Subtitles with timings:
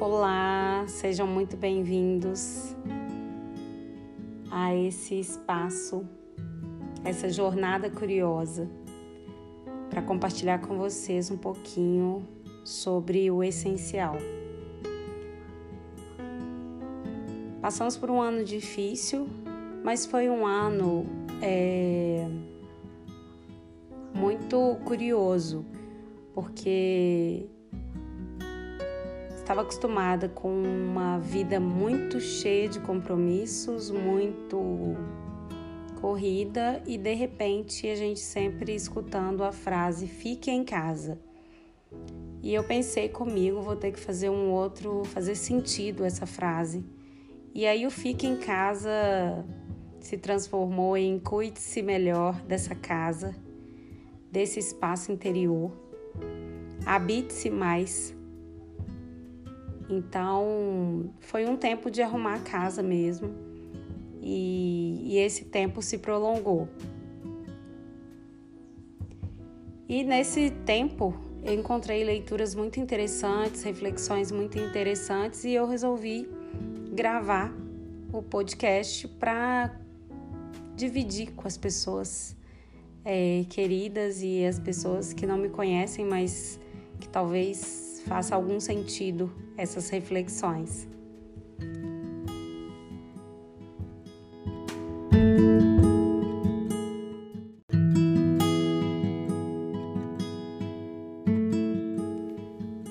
[0.00, 2.74] Olá, sejam muito bem-vindos
[4.50, 6.08] a esse espaço,
[7.04, 8.66] essa jornada curiosa,
[9.90, 12.26] para compartilhar com vocês um pouquinho
[12.64, 14.16] sobre o essencial.
[17.60, 19.28] Passamos por um ano difícil,
[19.84, 21.04] mas foi um ano
[21.42, 22.26] é,
[24.14, 25.62] muito curioso,
[26.32, 27.50] porque
[29.50, 34.96] estava acostumada com uma vida muito cheia de compromissos, muito
[36.00, 41.18] corrida e de repente a gente sempre escutando a frase fique em casa.
[42.40, 46.84] E eu pensei comigo, vou ter que fazer um outro, fazer sentido essa frase.
[47.52, 49.44] E aí o fique em casa
[49.98, 53.34] se transformou em cuide-se melhor dessa casa,
[54.30, 55.72] desse espaço interior.
[56.86, 58.14] Habite-se mais
[59.90, 63.34] então, foi um tempo de arrumar a casa mesmo,
[64.22, 66.68] e, e esse tempo se prolongou.
[69.88, 76.28] E nesse tempo eu encontrei leituras muito interessantes, reflexões muito interessantes, e eu resolvi
[76.92, 77.52] gravar
[78.12, 79.74] o podcast para
[80.76, 82.36] dividir com as pessoas
[83.04, 86.60] é, queridas e as pessoas que não me conhecem, mas
[87.00, 90.88] que talvez faça algum sentido essas reflexões.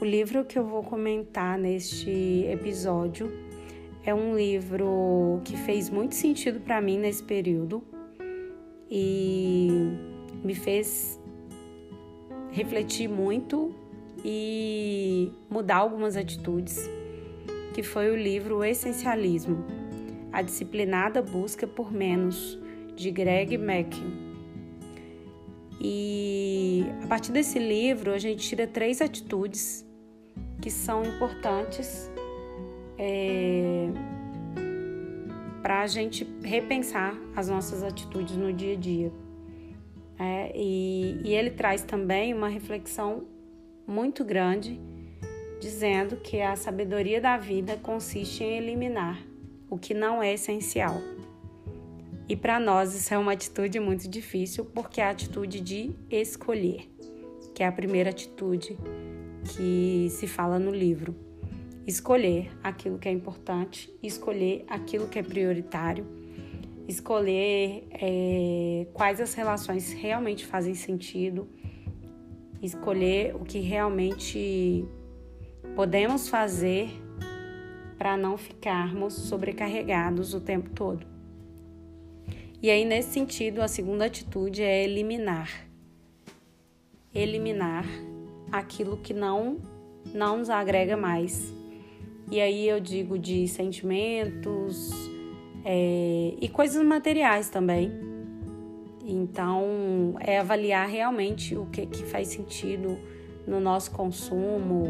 [0.00, 3.30] O livro que eu vou comentar neste episódio
[4.04, 7.82] é um livro que fez muito sentido para mim nesse período
[8.90, 9.68] e
[10.42, 11.20] me fez
[12.50, 13.74] refletir muito
[14.24, 16.88] e mudar algumas atitudes,
[17.74, 19.64] que foi o livro O Essencialismo,
[20.32, 22.58] A Disciplinada Busca por Menos,
[22.96, 24.28] de Greg McKeown.
[25.80, 29.86] E a partir desse livro a gente tira três atitudes
[30.60, 32.10] que são importantes
[32.98, 33.88] é,
[35.62, 39.12] para a gente repensar as nossas atitudes no dia a dia.
[40.18, 43.24] É, e, e ele traz também uma reflexão
[43.88, 44.78] muito grande,
[45.58, 49.18] dizendo que a sabedoria da vida consiste em eliminar
[49.70, 51.00] o que não é essencial.
[52.28, 56.86] E para nós isso é uma atitude muito difícil, porque é a atitude de escolher,
[57.54, 58.76] que é a primeira atitude
[59.44, 61.16] que se fala no livro.
[61.86, 66.06] Escolher aquilo que é importante, escolher aquilo que é prioritário,
[66.86, 71.48] escolher é, quais as relações realmente fazem sentido,
[72.62, 74.84] escolher o que realmente
[75.74, 76.90] podemos fazer
[77.96, 81.06] para não ficarmos sobrecarregados o tempo todo.
[82.60, 85.48] E aí, nesse sentido, a segunda atitude é eliminar.
[87.14, 87.84] Eliminar
[88.50, 89.58] aquilo que não,
[90.12, 91.52] não nos agrega mais.
[92.30, 94.90] E aí eu digo de sentimentos
[95.64, 98.17] é, e coisas materiais também
[99.10, 102.98] então, é avaliar realmente o que, que faz sentido
[103.46, 104.86] no nosso consumo,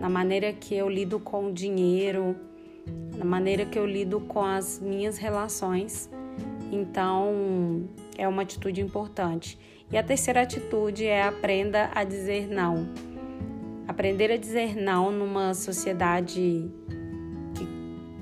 [0.00, 2.34] na maneira que eu lido com o dinheiro,
[3.16, 6.10] na maneira que eu lido com as minhas relações.
[6.72, 9.56] Então, é uma atitude importante.
[9.92, 12.88] E a terceira atitude é aprenda a dizer não.
[13.86, 16.68] Aprender a dizer não numa sociedade
[17.54, 17.68] que,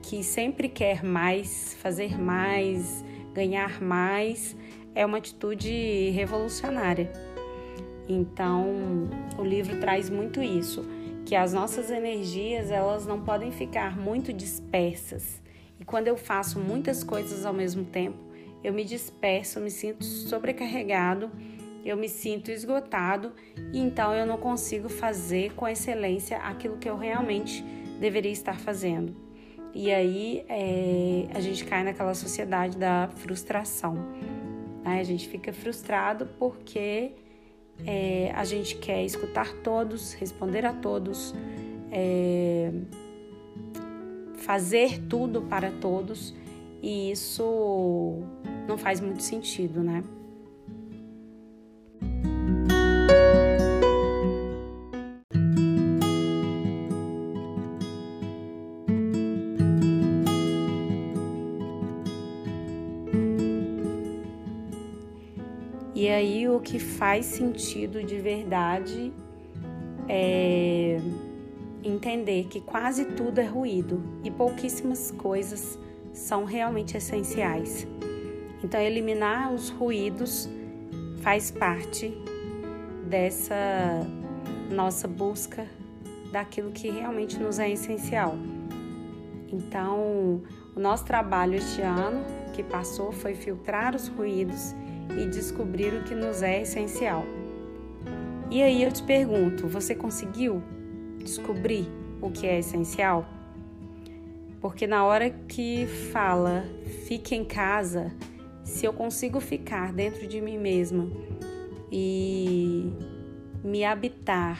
[0.00, 4.56] que sempre quer mais, fazer mais, ganhar mais,
[4.94, 7.10] é uma atitude revolucionária.
[8.08, 10.84] Então, o livro traz muito isso,
[11.24, 15.42] que as nossas energias, elas não podem ficar muito dispersas.
[15.80, 18.18] E quando eu faço muitas coisas ao mesmo tempo,
[18.62, 21.30] eu me disperso, eu me sinto sobrecarregado,
[21.84, 23.32] eu me sinto esgotado
[23.72, 27.62] e então eu não consigo fazer com excelência aquilo que eu realmente
[28.00, 29.14] deveria estar fazendo.
[29.74, 33.98] E aí é, a gente cai naquela sociedade da frustração.
[34.84, 35.00] Né?
[35.00, 37.12] A gente fica frustrado porque
[37.86, 41.34] é, a gente quer escutar todos, responder a todos,
[41.90, 42.70] é,
[44.36, 46.34] fazer tudo para todos
[46.82, 48.20] e isso
[48.68, 50.04] não faz muito sentido, né?
[65.94, 69.12] E aí o que faz sentido de verdade
[70.08, 70.98] é
[71.84, 75.78] entender que quase tudo é ruído e pouquíssimas coisas
[76.12, 77.86] são realmente essenciais.
[78.62, 80.48] Então, eliminar os ruídos
[81.20, 82.16] faz parte
[83.08, 83.54] dessa
[84.70, 85.66] nossa busca
[86.32, 88.36] daquilo que realmente nos é essencial.
[89.52, 90.42] Então,
[90.74, 94.74] o nosso trabalho este ano que passou foi filtrar os ruídos
[95.18, 97.24] e descobrir o que nos é essencial.
[98.50, 100.62] E aí eu te pergunto, você conseguiu
[101.18, 101.88] descobrir
[102.20, 103.26] o que é essencial?
[104.60, 106.64] Porque na hora que fala
[107.06, 108.12] fique em casa,
[108.62, 111.08] se eu consigo ficar dentro de mim mesma
[111.90, 112.92] e
[113.62, 114.58] me habitar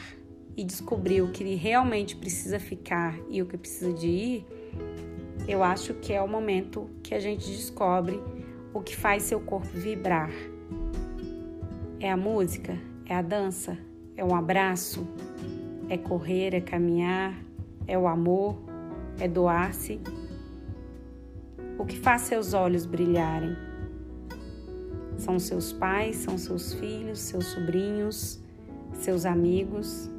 [0.55, 4.45] e descobrir o que realmente precisa ficar e o que precisa de ir,
[5.47, 8.19] eu acho que é o momento que a gente descobre
[8.75, 10.29] o que faz seu corpo vibrar.
[11.97, 12.77] É a música?
[13.05, 13.77] É a dança?
[14.17, 15.07] É um abraço?
[15.87, 16.53] É correr?
[16.53, 17.41] É caminhar?
[17.87, 18.57] É o amor?
[19.17, 20.01] É doar-se?
[21.79, 23.55] O que faz seus olhos brilharem?
[25.17, 28.43] São seus pais, são seus filhos, seus sobrinhos,
[28.91, 30.11] seus amigos,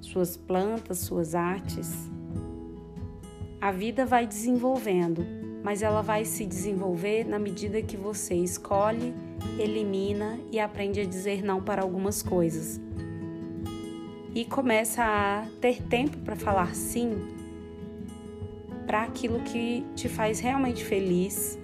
[0.00, 2.10] suas plantas, suas artes.
[3.60, 5.24] A vida vai desenvolvendo,
[5.62, 9.14] mas ela vai se desenvolver na medida que você escolhe,
[9.58, 12.80] elimina e aprende a dizer não para algumas coisas.
[14.34, 17.40] E começa a ter tempo para falar sim
[18.90, 21.56] para aquilo que te faz realmente feliz.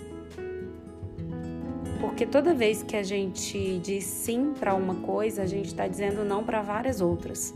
[2.00, 6.24] Porque toda vez que a gente diz sim para uma coisa, a gente está dizendo
[6.24, 7.52] não para várias outras.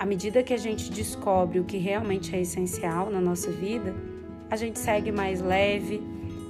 [0.00, 3.94] À medida que a gente descobre o que realmente é essencial na nossa vida,
[4.48, 6.02] a gente segue mais leve,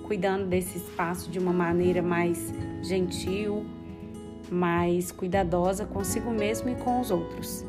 [0.06, 3.66] cuidando desse espaço de uma maneira mais gentil,
[4.48, 7.64] mais cuidadosa consigo mesmo e com os outros.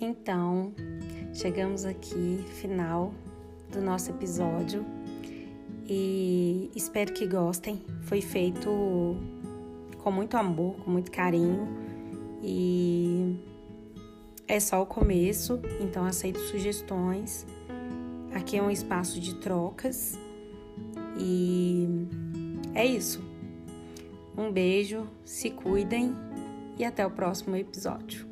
[0.00, 0.72] Então,
[1.32, 3.14] chegamos aqui, final
[3.70, 4.97] do nosso episódio
[5.88, 7.82] e espero que gostem.
[8.02, 9.16] Foi feito
[9.98, 11.66] com muito amor, com muito carinho
[12.42, 13.36] e
[14.46, 17.46] é só o começo, então aceito sugestões.
[18.32, 20.18] Aqui é um espaço de trocas
[21.18, 21.88] e
[22.74, 23.22] é isso.
[24.36, 26.14] Um beijo, se cuidem
[26.78, 28.27] e até o próximo episódio.